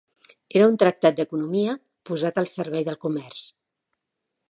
[0.59, 1.77] Era un tractat d'economia
[2.11, 3.47] posat al servei del comerç